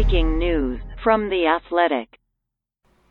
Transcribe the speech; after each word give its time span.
breaking 0.00 0.38
news 0.38 0.80
from 1.02 1.28
The 1.28 1.48
Athletic. 1.48 2.20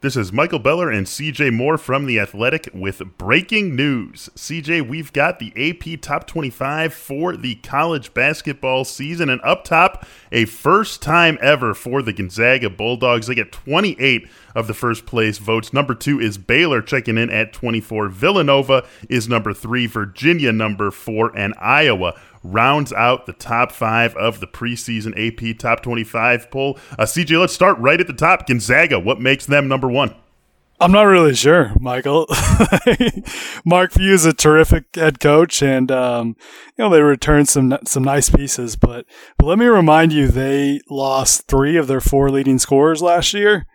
This 0.00 0.16
is 0.16 0.32
Michael 0.32 0.58
Beller 0.58 0.90
and 0.90 1.06
CJ 1.06 1.52
Moore 1.54 1.78
from 1.78 2.06
The 2.06 2.18
Athletic 2.18 2.68
with 2.74 3.00
breaking 3.18 3.76
news. 3.76 4.28
CJ, 4.34 4.88
we've 4.88 5.12
got 5.12 5.38
the 5.38 5.52
AP 5.54 6.00
Top 6.00 6.26
25 6.26 6.92
for 6.92 7.36
the 7.36 7.54
college 7.54 8.12
basketball 8.14 8.84
season, 8.84 9.30
and 9.30 9.40
up 9.42 9.62
top, 9.62 10.04
a 10.32 10.44
first 10.44 11.00
time 11.00 11.38
ever 11.40 11.72
for 11.72 12.02
the 12.02 12.12
Gonzaga 12.12 12.68
Bulldogs. 12.68 13.28
They 13.28 13.36
get 13.36 13.52
28 13.52 14.28
of 14.54 14.66
the 14.66 14.74
first 14.74 15.06
place 15.06 15.38
votes. 15.38 15.72
Number 15.72 15.94
two 15.94 16.20
is 16.20 16.38
Baylor 16.38 16.82
checking 16.82 17.18
in 17.18 17.30
at 17.30 17.52
24. 17.52 18.08
Villanova 18.08 18.86
is 19.08 19.28
number 19.28 19.52
three, 19.52 19.86
Virginia 19.86 20.52
number 20.52 20.90
four, 20.90 21.36
and 21.36 21.54
Iowa 21.58 22.14
rounds 22.44 22.92
out 22.92 23.26
the 23.26 23.32
top 23.32 23.72
five 23.72 24.16
of 24.16 24.40
the 24.40 24.46
preseason 24.46 25.14
AP 25.16 25.58
Top 25.58 25.82
25 25.82 26.50
poll. 26.50 26.78
Uh, 26.98 27.04
CJ, 27.04 27.38
let's 27.38 27.52
start 27.52 27.78
right 27.78 28.00
at 28.00 28.06
the 28.06 28.12
top. 28.12 28.46
Gonzaga, 28.46 28.98
what 28.98 29.20
makes 29.20 29.46
them 29.46 29.68
number 29.68 29.88
one? 29.88 30.14
I'm 30.80 30.90
not 30.90 31.04
really 31.04 31.34
sure, 31.36 31.72
Michael. 31.78 32.26
Mark 33.64 33.92
Few 33.92 34.12
is 34.12 34.24
a 34.24 34.32
terrific 34.32 34.86
head 34.96 35.20
coach, 35.20 35.62
and 35.62 35.92
um, 35.92 36.34
you 36.76 36.82
know 36.82 36.90
they 36.90 37.00
returned 37.00 37.48
some 37.48 37.78
some 37.86 38.02
nice 38.02 38.28
pieces. 38.28 38.74
But 38.74 39.06
but 39.38 39.46
let 39.46 39.60
me 39.60 39.66
remind 39.66 40.12
you, 40.12 40.26
they 40.26 40.80
lost 40.90 41.46
three 41.46 41.76
of 41.76 41.86
their 41.86 42.00
four 42.00 42.32
leading 42.32 42.58
scorers 42.58 43.00
last 43.00 43.32
year 43.32 43.66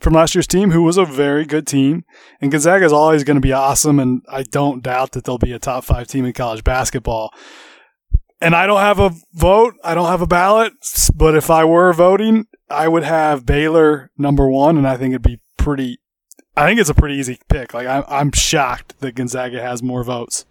from 0.00 0.14
last 0.14 0.34
year's 0.34 0.46
team, 0.46 0.70
who 0.70 0.82
was 0.82 0.96
a 0.96 1.04
very 1.04 1.44
good 1.44 1.66
team. 1.66 2.04
And 2.40 2.50
Gonzaga 2.50 2.84
is 2.84 2.92
always 2.92 3.24
going 3.24 3.36
to 3.36 3.40
be 3.40 3.52
awesome, 3.52 3.98
and 3.98 4.22
I 4.28 4.42
don't 4.42 4.82
doubt 4.82 5.12
that 5.12 5.24
they'll 5.24 5.38
be 5.38 5.52
a 5.52 5.58
top 5.58 5.84
five 5.84 6.06
team 6.06 6.24
in 6.24 6.32
college 6.32 6.64
basketball 6.64 7.32
and 8.40 8.54
I 8.54 8.66
don't 8.66 8.80
have 8.80 8.98
a 8.98 9.12
vote. 9.32 9.74
I 9.82 9.94
don't 9.94 10.08
have 10.08 10.22
a 10.22 10.26
ballot. 10.26 10.74
But 11.14 11.34
if 11.34 11.50
I 11.50 11.64
were 11.64 11.92
voting, 11.92 12.46
I 12.68 12.88
would 12.88 13.04
have 13.04 13.46
Baylor 13.46 14.10
number 14.18 14.48
one, 14.48 14.76
and 14.76 14.86
I 14.86 14.96
think 14.96 15.12
it'd 15.12 15.22
be 15.22 15.40
pretty. 15.56 15.98
I 16.56 16.66
think 16.66 16.80
it's 16.80 16.90
a 16.90 16.94
pretty 16.94 17.16
easy 17.16 17.38
pick. 17.48 17.74
Like 17.74 17.86
I'm, 17.86 18.04
I'm 18.08 18.32
shocked 18.32 19.00
that 19.00 19.14
Gonzaga 19.14 19.60
has 19.60 19.82
more 19.82 20.04
votes. 20.04 20.44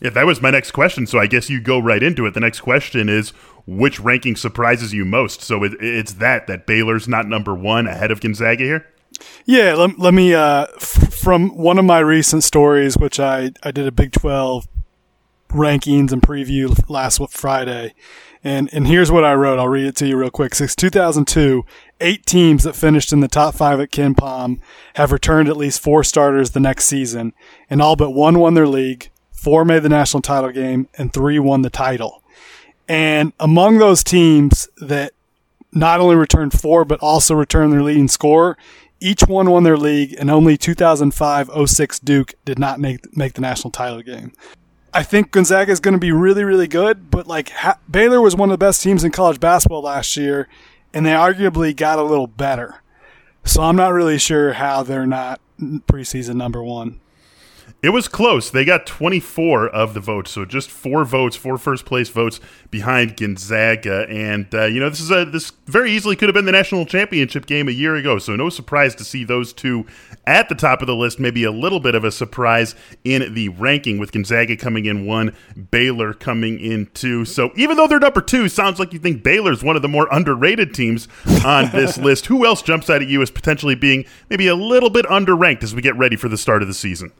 Yeah, 0.00 0.10
that 0.10 0.26
was 0.26 0.40
my 0.40 0.50
next 0.50 0.70
question. 0.70 1.06
So 1.06 1.18
I 1.18 1.26
guess 1.26 1.50
you 1.50 1.60
go 1.60 1.78
right 1.78 2.02
into 2.02 2.26
it. 2.26 2.34
The 2.34 2.40
next 2.40 2.60
question 2.60 3.08
is 3.08 3.30
which 3.66 4.00
ranking 4.00 4.36
surprises 4.36 4.92
you 4.92 5.04
most? 5.04 5.42
So 5.42 5.62
it, 5.62 5.74
it's 5.80 6.14
that 6.14 6.46
that 6.46 6.66
Baylor's 6.66 7.06
not 7.06 7.26
number 7.26 7.54
one 7.54 7.86
ahead 7.86 8.10
of 8.10 8.20
Gonzaga 8.20 8.64
here. 8.64 8.86
Yeah, 9.44 9.74
let, 9.74 9.98
let 9.98 10.14
me 10.14 10.34
uh, 10.34 10.66
f- 10.76 11.12
from 11.12 11.56
one 11.56 11.78
of 11.78 11.84
my 11.84 11.98
recent 11.98 12.42
stories, 12.44 12.96
which 12.96 13.20
I 13.20 13.50
I 13.62 13.70
did 13.70 13.86
a 13.86 13.92
Big 13.92 14.12
Twelve 14.12 14.66
rankings 15.50 16.12
and 16.12 16.22
preview 16.22 16.78
last 16.88 17.20
Friday. 17.30 17.94
And, 18.42 18.70
and 18.72 18.86
here's 18.86 19.10
what 19.10 19.24
I 19.24 19.34
wrote. 19.34 19.58
I'll 19.58 19.68
read 19.68 19.86
it 19.86 19.96
to 19.96 20.06
you 20.06 20.16
real 20.16 20.30
quick. 20.30 20.54
Since 20.54 20.74
2002, 20.76 21.64
eight 22.00 22.24
teams 22.24 22.64
that 22.64 22.74
finished 22.74 23.12
in 23.12 23.20
the 23.20 23.28
top 23.28 23.54
five 23.54 23.80
at 23.80 23.90
KenPom 23.90 24.60
have 24.94 25.12
returned 25.12 25.48
at 25.48 25.56
least 25.56 25.82
four 25.82 26.02
starters 26.02 26.50
the 26.50 26.60
next 26.60 26.86
season, 26.86 27.34
and 27.68 27.82
all 27.82 27.96
but 27.96 28.12
one 28.12 28.38
won 28.38 28.54
their 28.54 28.68
league, 28.68 29.10
four 29.40 29.64
made 29.64 29.82
the 29.82 29.88
national 29.88 30.20
title 30.20 30.50
game, 30.50 30.88
and 30.98 31.12
three 31.12 31.38
won 31.38 31.62
the 31.62 31.70
title. 31.70 32.22
And 32.88 33.32
among 33.40 33.78
those 33.78 34.04
teams 34.04 34.68
that 34.78 35.12
not 35.72 36.00
only 36.00 36.16
returned 36.16 36.52
four, 36.52 36.84
but 36.84 37.00
also 37.00 37.34
returned 37.34 37.72
their 37.72 37.82
leading 37.82 38.08
scorer, 38.08 38.58
each 39.00 39.22
one 39.22 39.50
won 39.50 39.62
their 39.62 39.78
league, 39.78 40.14
and 40.18 40.30
only 40.30 40.58
2005-06 40.58 42.04
Duke 42.04 42.34
did 42.44 42.58
not 42.58 42.78
make 42.78 43.16
make 43.16 43.34
the 43.34 43.40
national 43.40 43.70
title 43.70 44.02
game. 44.02 44.32
I 44.92 45.02
think 45.04 45.30
Gonzaga 45.30 45.70
is 45.70 45.80
going 45.80 45.94
to 45.94 46.00
be 46.00 46.12
really, 46.12 46.44
really 46.44 46.66
good, 46.66 47.10
but 47.10 47.26
like 47.26 47.50
ha- 47.50 47.78
Baylor 47.90 48.20
was 48.20 48.34
one 48.34 48.50
of 48.50 48.54
the 48.54 48.64
best 48.64 48.82
teams 48.82 49.04
in 49.04 49.12
college 49.12 49.40
basketball 49.40 49.82
last 49.82 50.16
year, 50.16 50.48
and 50.92 51.06
they 51.06 51.12
arguably 51.12 51.74
got 51.74 51.98
a 51.98 52.02
little 52.02 52.26
better. 52.26 52.82
So 53.44 53.62
I'm 53.62 53.76
not 53.76 53.92
really 53.92 54.18
sure 54.18 54.54
how 54.54 54.82
they're 54.82 55.06
not 55.06 55.40
preseason 55.60 56.34
number 56.34 56.62
one. 56.62 57.00
It 57.82 57.90
was 57.90 58.08
close. 58.08 58.50
They 58.50 58.66
got 58.66 58.84
24 58.84 59.68
of 59.70 59.94
the 59.94 60.00
votes, 60.00 60.30
so 60.32 60.44
just 60.44 60.70
four 60.70 61.02
votes, 61.06 61.34
four 61.34 61.56
first 61.56 61.86
place 61.86 62.10
votes 62.10 62.38
behind 62.70 63.16
Gonzaga. 63.16 64.06
And 64.10 64.54
uh, 64.54 64.66
you 64.66 64.80
know, 64.80 64.90
this 64.90 65.00
is 65.00 65.10
a 65.10 65.24
this 65.24 65.52
very 65.64 65.90
easily 65.90 66.14
could 66.14 66.28
have 66.28 66.34
been 66.34 66.44
the 66.44 66.52
national 66.52 66.84
championship 66.84 67.46
game 67.46 67.68
a 67.68 67.72
year 67.72 67.96
ago. 67.96 68.18
So 68.18 68.36
no 68.36 68.50
surprise 68.50 68.94
to 68.96 69.04
see 69.04 69.24
those 69.24 69.54
two 69.54 69.86
at 70.26 70.50
the 70.50 70.54
top 70.54 70.82
of 70.82 70.88
the 70.88 70.94
list. 70.94 71.18
Maybe 71.18 71.42
a 71.44 71.50
little 71.50 71.80
bit 71.80 71.94
of 71.94 72.04
a 72.04 72.12
surprise 72.12 72.74
in 73.02 73.32
the 73.32 73.48
ranking 73.48 73.98
with 73.98 74.12
Gonzaga 74.12 74.58
coming 74.58 74.84
in 74.84 75.06
one, 75.06 75.34
Baylor 75.70 76.12
coming 76.12 76.60
in 76.60 76.84
two. 76.92 77.24
So 77.24 77.50
even 77.56 77.78
though 77.78 77.86
they're 77.86 77.98
number 77.98 78.20
two, 78.20 78.50
sounds 78.50 78.78
like 78.78 78.92
you 78.92 78.98
think 78.98 79.22
Baylor's 79.22 79.64
one 79.64 79.76
of 79.76 79.80
the 79.80 79.88
more 79.88 80.06
underrated 80.12 80.74
teams 80.74 81.08
on 81.46 81.70
this 81.70 81.96
list. 81.98 82.26
Who 82.26 82.44
else 82.44 82.60
jumps 82.60 82.90
out 82.90 83.00
at 83.00 83.08
you 83.08 83.22
as 83.22 83.30
potentially 83.30 83.74
being 83.74 84.04
maybe 84.28 84.48
a 84.48 84.54
little 84.54 84.90
bit 84.90 85.06
underranked 85.06 85.62
as 85.62 85.74
we 85.74 85.80
get 85.80 85.96
ready 85.96 86.16
for 86.16 86.28
the 86.28 86.36
start 86.36 86.60
of 86.60 86.68
the 86.68 86.74
season? 86.74 87.12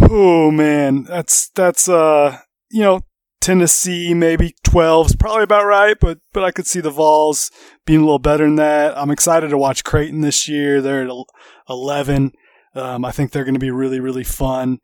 Oh 0.00 0.50
man, 0.50 1.04
that's 1.04 1.48
that's 1.50 1.88
uh 1.88 2.38
you 2.70 2.82
know 2.82 3.00
Tennessee 3.40 4.12
maybe 4.12 4.54
12 4.64 5.06
is 5.06 5.16
probably 5.16 5.42
about 5.42 5.66
right, 5.66 5.96
but 5.98 6.18
but 6.32 6.44
I 6.44 6.50
could 6.50 6.66
see 6.66 6.80
the 6.80 6.90
Vols 6.90 7.50
being 7.86 8.00
a 8.00 8.04
little 8.04 8.18
better 8.18 8.44
than 8.44 8.56
that. 8.56 8.96
I'm 8.96 9.10
excited 9.10 9.48
to 9.48 9.58
watch 9.58 9.84
Creighton 9.84 10.20
this 10.20 10.48
year. 10.48 10.80
They're 10.80 11.02
at 11.06 11.24
11. 11.68 12.32
Um, 12.74 13.04
I 13.04 13.10
think 13.10 13.32
they're 13.32 13.44
going 13.44 13.54
to 13.54 13.60
be 13.60 13.70
really 13.70 14.00
really 14.00 14.24
fun. 14.24 14.78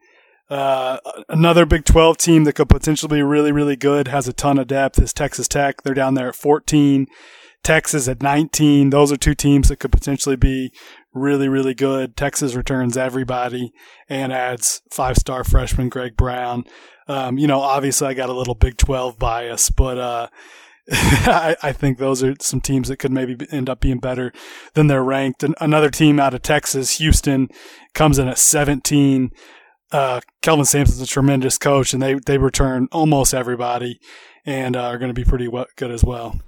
Uh, 0.48 0.98
another 1.28 1.66
Big 1.66 1.84
12 1.84 2.18
team 2.18 2.44
that 2.44 2.52
could 2.52 2.68
potentially 2.68 3.18
be 3.18 3.22
really 3.22 3.52
really 3.52 3.76
good 3.76 4.08
has 4.08 4.28
a 4.28 4.32
ton 4.32 4.58
of 4.58 4.68
depth 4.68 4.98
is 5.00 5.12
Texas 5.12 5.48
Tech. 5.48 5.82
They're 5.82 5.94
down 5.94 6.14
there 6.14 6.28
at 6.28 6.36
14. 6.36 7.06
Texas 7.66 8.06
at 8.06 8.22
19. 8.22 8.90
Those 8.90 9.10
are 9.10 9.16
two 9.16 9.34
teams 9.34 9.70
that 9.70 9.80
could 9.80 9.90
potentially 9.90 10.36
be 10.36 10.70
really, 11.12 11.48
really 11.48 11.74
good. 11.74 12.16
Texas 12.16 12.54
returns 12.54 12.96
everybody 12.96 13.72
and 14.08 14.32
adds 14.32 14.82
five 14.92 15.16
star 15.16 15.42
freshman 15.42 15.88
Greg 15.88 16.16
Brown. 16.16 16.62
Um, 17.08 17.38
you 17.38 17.48
know, 17.48 17.58
obviously 17.58 18.06
I 18.06 18.14
got 18.14 18.28
a 18.28 18.34
little 18.34 18.54
Big 18.54 18.76
12 18.76 19.18
bias, 19.18 19.70
but, 19.70 19.98
uh, 19.98 20.28
I, 20.92 21.56
I, 21.60 21.72
think 21.72 21.98
those 21.98 22.22
are 22.22 22.36
some 22.38 22.60
teams 22.60 22.86
that 22.86 22.98
could 22.98 23.10
maybe 23.10 23.44
end 23.50 23.68
up 23.68 23.80
being 23.80 23.98
better 23.98 24.32
than 24.74 24.86
they're 24.86 25.02
ranked. 25.02 25.42
And 25.42 25.56
another 25.60 25.90
team 25.90 26.20
out 26.20 26.34
of 26.34 26.42
Texas, 26.42 26.98
Houston, 26.98 27.48
comes 27.94 28.20
in 28.20 28.28
at 28.28 28.38
17. 28.38 29.32
Uh, 29.90 30.20
Kelvin 30.40 30.64
Sampson's 30.64 31.00
a 31.00 31.06
tremendous 31.06 31.58
coach, 31.58 31.92
and 31.92 32.00
they 32.00 32.14
they 32.26 32.38
return 32.38 32.86
almost 32.92 33.34
everybody, 33.34 33.98
and 34.44 34.76
uh, 34.76 34.82
are 34.82 34.98
going 34.98 35.12
to 35.12 35.20
be 35.20 35.28
pretty 35.28 35.50
good 35.76 35.90
as 35.90 36.04
well. 36.04 36.40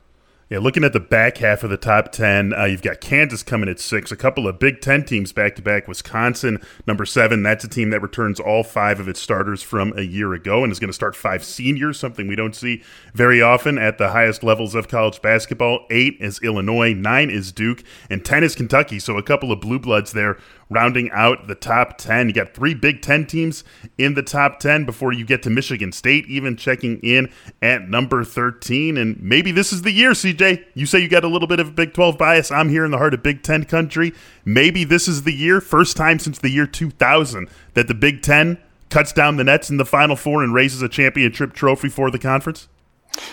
Yeah, 0.51 0.61
looking 0.61 0.83
at 0.83 0.95
the 0.95 1.01
back 1.01 1.37
half 1.37 1.63
of 1.63 1.69
the 1.69 1.77
top 1.77 2.11
10, 2.11 2.55
uh, 2.55 2.65
you've 2.65 2.81
got 2.81 3.03
Kansas 3.03 3.43
coming 3.43 3.69
at 3.69 3.79
six, 3.79 4.11
a 4.11 4.17
couple 4.17 4.49
of 4.49 4.59
Big 4.59 4.81
Ten 4.81 5.05
teams 5.05 5.31
back 5.31 5.55
to 5.57 5.63
back. 5.63 5.87
Wisconsin, 5.87 6.59
number 6.87 7.05
seven, 7.05 7.43
that's 7.43 7.65
a 7.65 7.69
team 7.69 7.91
that 7.91 8.01
returns 8.01 8.41
all 8.41 8.63
five 8.63 8.99
of 8.99 9.09
its 9.09 9.21
starters 9.21 9.63
from 9.63 9.93
a 9.95 10.01
year 10.01 10.33
ago 10.33 10.65
and 10.65 10.73
is 10.73 10.79
going 10.79 10.89
to 10.89 10.95
start 10.95 11.15
five 11.15 11.45
seniors, 11.45 11.99
something 11.99 12.27
we 12.27 12.35
don't 12.35 12.57
see 12.57 12.83
very 13.13 13.43
often 13.43 13.77
at 13.77 13.99
the 13.99 14.09
highest 14.09 14.43
levels 14.43 14.75
of 14.75 14.89
college 14.89 15.21
basketball. 15.21 15.85
Eight 15.91 16.17
is 16.19 16.41
Illinois, 16.43 16.95
nine 16.95 17.29
is 17.29 17.53
Duke, 17.53 17.85
and 18.09 18.25
10 18.25 18.43
is 18.43 18.55
Kentucky. 18.55 18.99
So 18.99 19.19
a 19.19 19.23
couple 19.23 19.53
of 19.53 19.61
blue 19.61 19.79
bloods 19.79 20.13
there 20.13 20.39
rounding 20.71 21.11
out 21.13 21.47
the 21.47 21.55
top 21.55 21.99
10. 21.99 22.29
You 22.29 22.35
got 22.35 22.55
three 22.55 22.75
Big 22.75 23.03
Ten 23.03 23.27
teams 23.27 23.65
in 23.99 24.15
the 24.15 24.23
top 24.23 24.61
10 24.61 24.87
before 24.87 25.13
you 25.13 25.27
get 25.27 25.43
to 25.43 25.51
Michigan 25.51 25.93
State, 25.93 26.27
even 26.27 26.57
checking 26.57 27.01
in 27.01 27.31
at 27.61 27.89
number 27.89 28.25
13. 28.25 28.97
And 28.97 29.21
maybe 29.23 29.53
this 29.53 29.75
is 29.75 29.83
the 29.83 29.93
year, 29.93 30.13
CJ. 30.13 30.38
You 30.75 30.87
say 30.87 30.99
you 31.01 31.09
got 31.09 31.25
a 31.25 31.29
little 31.29 31.49
bit 31.49 31.61
of 31.61 31.69
a 31.69 31.73
Big 31.73 31.95
12 31.95 32.19
bias. 32.19 32.51
I'm 32.51 32.69
here 32.69 32.85
in 32.85 32.91
the 32.91 32.99
heart 32.99 33.15
of 33.15 33.23
Big 33.23 33.43
Ten 33.43 33.65
country. 33.65 34.13
Maybe 34.45 34.85
this 34.85 35.09
is 35.09 35.25
the 35.25 35.33
year, 35.33 35.61
first 35.61 35.97
time 35.97 36.19
since 36.19 36.39
the 36.39 36.51
year 36.51 36.67
2000, 36.67 37.49
that 37.75 37.89
the 37.89 37.95
Big 37.95 38.23
Ten 38.23 38.59
cuts 38.91 39.13
down 39.13 39.37
the 39.37 39.45
nets 39.45 39.71
in 39.71 39.77
the 39.77 39.85
Final 39.85 40.17
Four 40.17 40.43
and 40.43 40.55
raises 40.55 40.83
a 40.83 40.89
championship 40.89 41.53
trophy 41.53 41.89
for 41.89 42.11
the 42.11 42.19
conference? 42.19 42.69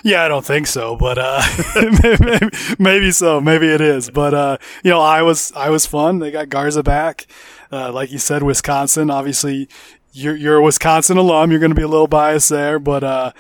Yeah, 0.04 0.24
I 0.24 0.28
don't 0.28 0.46
think 0.46 0.68
so, 0.68 0.96
but 0.96 1.18
uh, 1.18 1.42
maybe, 2.04 2.50
maybe, 2.80 3.12
so. 3.12 3.40
Maybe 3.42 3.68
it 3.68 3.82
is. 3.82 4.10
But 4.10 4.34
uh, 4.34 4.58
you 4.84 4.90
know, 4.90 5.02
I 5.02 5.22
was 5.22 5.52
I 5.56 5.70
was 5.70 5.86
fun. 5.86 6.20
They 6.20 6.32
got 6.32 6.50
Garza 6.50 6.82
back, 6.82 7.28
uh, 7.72 7.92
like 7.92 8.12
you 8.12 8.18
said, 8.18 8.42
Wisconsin. 8.42 9.12
Obviously, 9.12 9.70
you're 10.12 10.36
you're 10.36 10.58
a 10.58 10.64
Wisconsin 10.64 11.18
alum. 11.18 11.52
You're 11.52 11.60
going 11.60 11.72
to 11.72 11.76
be 11.76 11.84
a 11.84 11.88
little 11.88 12.08
biased 12.08 12.50
there, 12.50 12.80
but 12.80 13.04
uh, 13.04 13.32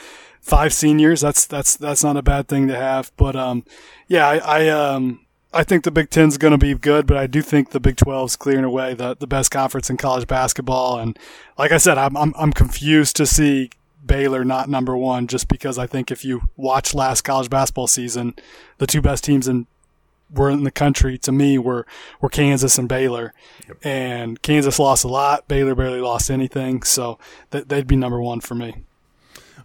five 0.46 0.74
seniors. 0.74 1.22
That's 1.22 1.46
that's 1.46 1.76
that's 1.76 2.04
not 2.04 2.16
a 2.16 2.22
bad 2.22 2.48
thing 2.48 2.68
to 2.68 2.76
have. 2.76 3.12
But 3.18 3.36
um, 3.36 3.66
yeah, 4.08 4.28
I, 4.28 4.38
I 4.38 4.68
um. 4.70 5.22
I 5.54 5.64
think 5.64 5.86
the 5.86 5.92
Big 5.92 6.10
Ten's 6.10 6.38
going 6.38 6.52
to 6.52 6.58
be 6.58 6.74
good, 6.74 7.08
but 7.08 7.16
I 7.16 7.28
do 7.28 7.42
think 7.42 7.70
the 7.70 7.80
Big 7.80 7.96
12's 7.96 8.36
clearing 8.36 8.66
away 8.66 8.94
the, 8.94 9.16
the 9.16 9.26
best 9.26 9.52
conference 9.52 9.90
in 9.90 9.96
college 9.96 10.28
basketball. 10.28 11.00
And 11.00 11.18
like 11.58 11.72
I 11.72 11.78
said, 11.78 11.98
I'm, 11.98 12.18
I'm, 12.18 12.34
I'm 12.38 12.52
confused 12.52 13.16
to 13.16 13.26
see 13.26 13.70
Baylor 14.06 14.44
not 14.44 14.68
number 14.68 14.98
one, 14.98 15.28
just 15.28 15.48
because 15.48 15.80
I 15.80 15.88
think 15.88 16.12
if 16.12 16.26
you 16.26 16.50
watch 16.58 16.94
last 16.94 17.22
college 17.22 17.50
basketball 17.50 17.88
season, 17.88 18.36
the 18.80 18.86
two 18.86 19.02
best 19.02 19.24
teams 19.24 19.48
in 19.48 19.66
were 20.30 20.50
in 20.50 20.66
the 20.66 20.72
country 20.72 21.18
to 21.20 21.32
me 21.32 21.58
were 21.58 21.86
were 22.20 22.28
Kansas 22.28 22.78
and 22.78 22.90
Baylor, 22.90 23.34
yep. 23.66 23.78
and 23.82 24.42
Kansas 24.42 24.78
lost 24.78 25.06
a 25.06 25.08
lot. 25.08 25.48
Baylor 25.48 25.74
barely 25.74 26.02
lost 26.02 26.30
anything, 26.30 26.84
so 26.84 27.18
th- 27.52 27.70
they'd 27.70 27.88
be 27.88 27.96
number 27.96 28.22
one 28.22 28.42
for 28.42 28.56
me. 28.56 28.84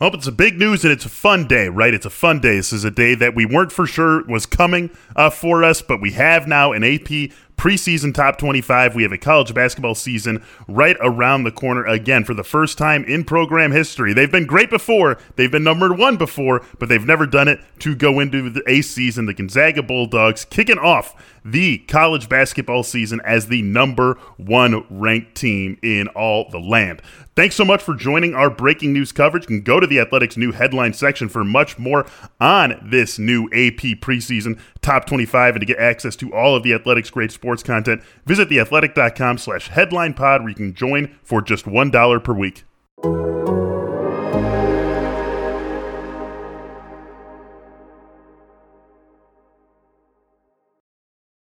Oh, 0.02 0.06
it's 0.06 0.26
a 0.26 0.32
big 0.32 0.58
news 0.58 0.82
and 0.82 0.90
it's 0.90 1.04
a 1.04 1.10
fun 1.10 1.46
day, 1.46 1.68
right? 1.68 1.92
It's 1.92 2.06
a 2.06 2.10
fun 2.10 2.40
day. 2.40 2.56
This 2.56 2.72
is 2.72 2.84
a 2.84 2.90
day 2.90 3.14
that 3.16 3.34
we 3.34 3.44
weren't 3.44 3.70
for 3.70 3.86
sure 3.86 4.24
was 4.24 4.46
coming 4.46 4.88
uh, 5.14 5.28
for 5.28 5.62
us, 5.62 5.82
but 5.82 6.00
we 6.00 6.12
have 6.12 6.48
now 6.48 6.72
an 6.72 6.82
AP 6.82 7.30
preseason 7.60 8.14
top 8.14 8.38
25. 8.38 8.94
We 8.94 9.02
have 9.02 9.12
a 9.12 9.18
college 9.18 9.52
basketball 9.52 9.94
season 9.94 10.42
right 10.66 10.96
around 10.98 11.44
the 11.44 11.52
corner 11.52 11.84
again 11.84 12.24
for 12.24 12.32
the 12.32 12.42
first 12.42 12.78
time 12.78 13.04
in 13.04 13.22
program 13.22 13.70
history. 13.70 14.14
They've 14.14 14.32
been 14.32 14.46
great 14.46 14.70
before, 14.70 15.18
they've 15.36 15.52
been 15.52 15.62
number 15.62 15.92
one 15.92 16.16
before, 16.16 16.64
but 16.78 16.88
they've 16.88 17.04
never 17.04 17.26
done 17.26 17.48
it 17.48 17.60
to 17.80 17.94
go 17.94 18.18
into 18.18 18.48
the 18.48 18.62
A 18.66 18.80
season. 18.80 19.26
The 19.26 19.34
Gonzaga 19.34 19.82
Bulldogs 19.82 20.46
kicking 20.46 20.78
off 20.78 21.14
the 21.44 21.78
college 21.78 22.28
basketball 22.28 22.82
season 22.82 23.20
as 23.24 23.48
the 23.48 23.62
number 23.62 24.14
one 24.38 24.84
ranked 24.88 25.34
team 25.34 25.78
in 25.82 26.08
all 26.08 26.48
the 26.50 26.58
land. 26.58 27.02
Thanks 27.36 27.54
so 27.54 27.64
much 27.64 27.82
for 27.82 27.94
joining 27.94 28.34
our 28.34 28.50
breaking 28.50 28.92
news 28.92 29.12
coverage. 29.12 29.44
You 29.44 29.48
can 29.48 29.62
go 29.62 29.80
to 29.80 29.86
the 29.86 29.98
Athletic's 29.98 30.36
new 30.36 30.52
headline 30.52 30.92
section 30.92 31.28
for 31.28 31.44
much 31.44 31.78
more 31.78 32.06
on 32.40 32.86
this 32.90 33.18
new 33.18 33.44
AP 33.46 34.00
preseason 34.00 34.58
top 34.82 35.06
25 35.06 35.54
and 35.54 35.60
to 35.60 35.66
get 35.66 35.78
access 35.78 36.16
to 36.16 36.34
all 36.34 36.56
of 36.56 36.62
the 36.62 36.74
Athletic's 36.74 37.10
great 37.10 37.32
sports 37.50 37.62
content. 37.64 38.02
Visit 38.26 38.48
theathletic.com 38.48 39.38
slash 39.38 39.68
headline 39.68 40.14
pod 40.14 40.42
where 40.42 40.50
you 40.50 40.54
can 40.54 40.72
join 40.72 41.16
for 41.22 41.42
just 41.42 41.64
$1 41.64 42.24
per 42.24 42.32
week. 42.32 42.64